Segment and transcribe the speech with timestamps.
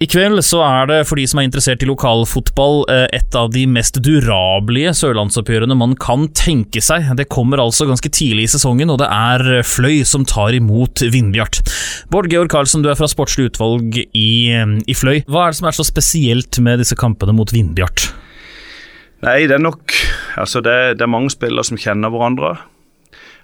[0.00, 3.50] I kveld så er det, for de som er interessert i lokalfotball, eh, et av
[3.52, 7.04] de mest durablige sørlandsoppgjørene man kan tenke seg.
[7.18, 11.60] Det kommer altså ganske tidlig i sesongen, og det er Fløy som tar imot Vindbjart.
[12.08, 15.20] Bård Georg Karlsen, du er fra sportslig utvalg i, i Fløy.
[15.28, 18.08] Hva er det som er så spesielt med disse kampene mot Vindbjart?
[19.20, 19.92] Nei, det er nok
[20.40, 22.54] Altså, det, det er mange spillere som kjenner hverandre.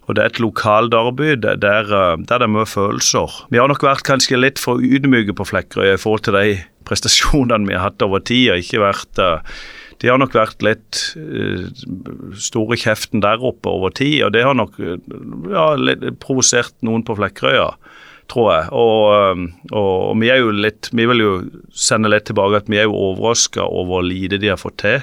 [0.07, 3.41] Og det er et lokalderby der, der, der det er mye følelser.
[3.51, 7.67] Vi har nok vært kanskje litt for ydmyke på Flekkerøy i forhold til de prestasjonene
[7.67, 8.53] vi har hatt over tid.
[8.55, 9.27] og ikke vært...
[9.97, 11.63] De har nok vært litt uh,
[12.37, 15.71] store kjeften der oppe over tid, og det har nok ja,
[16.21, 17.71] provosert noen på Flekkerøya,
[18.29, 18.67] tror jeg.
[18.77, 19.41] Og,
[19.73, 21.33] og, og, vi er jo litt Vi vil jo
[21.73, 25.01] sende litt tilbake at vi er jo overraska over hvor lite de har fått til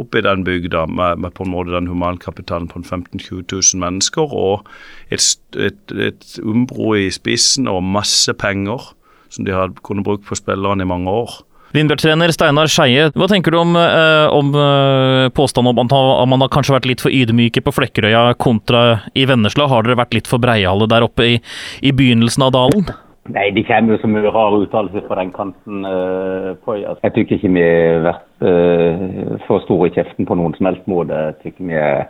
[0.00, 3.82] oppe i den bygda med, med, på en måte den humankapitalen på 15 000-20 000
[3.82, 4.66] mennesker, og
[5.12, 8.92] et, et, et umbro i spissen og masse penger
[9.32, 11.40] som de har kunnet bruke på spillerne i mange år.
[11.72, 16.50] Vindbjart-trener Steinar Skeie, hva tenker du om, eh, om eh, påstanden om at man har
[16.52, 18.82] kanskje vært litt for ydmyke på Flekkerøya kontra
[19.16, 19.70] i Vennesla?
[19.72, 21.38] Har dere vært litt for breiale der oppe i,
[21.80, 22.92] i begynnelsen av dalen?
[23.30, 25.84] Nei, de kommer jo så mye rare uttalelser fra den kanten.
[25.86, 26.98] Uh, på, altså.
[27.06, 30.88] Jeg syns ikke vi har vært uh, for store i kjeften på noen som helst
[30.90, 31.20] måte.
[31.28, 32.08] Jeg syns vi er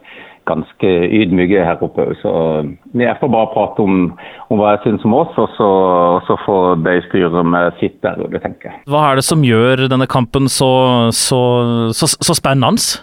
[0.49, 2.09] ganske ydmyke her oppe.
[2.23, 2.33] Så
[2.97, 4.01] vi får bare prate om,
[4.49, 5.71] om, hva jeg syns om oss, og så,
[6.27, 8.83] så får de styre med sitt der ute, tenker jeg.
[8.91, 10.73] Hva er det som gjør denne kampen så,
[11.13, 11.43] så,
[11.93, 13.03] så, så spennende?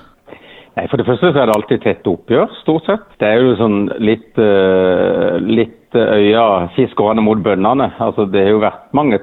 [0.80, 3.08] Nei, For det første så er det alltid tett oppgjør, stort sett.
[3.19, 7.89] Det er jo sånn litt, uh, litt øya fiskerne mot bøndene.
[7.99, 9.19] Altså, det har jo vært mange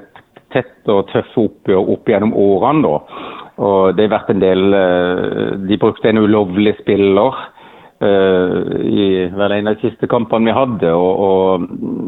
[0.53, 2.85] tette og tøffe oppgjør opp gjennom årene.
[2.85, 3.23] da.
[3.57, 7.41] Og det har vært en del uh, De brukte en ulovlig spiller
[7.97, 10.91] i vel en av de siste kampene vi hadde.
[10.93, 11.63] og, og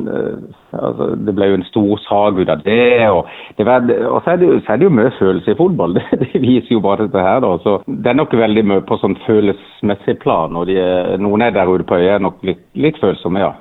[0.06, 3.08] uh, altså, Det ble jo en stor sag ut av det.
[3.09, 5.98] Og, det var, og så, er det, så, er det, jo mye følelse i fotball.
[6.00, 7.42] Det, det viser jo bare dette her.
[7.46, 7.56] Da.
[7.64, 10.56] Så Det er nok veldig mye på sånn følelsesmessig plan.
[10.56, 10.78] og de,
[11.22, 13.56] Noen er der ute på øya er nok litt, litt følsomme, ja.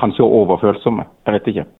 [0.00, 1.06] Kanskje overfølsomme.
[1.26, 1.68] Jeg vet ikke.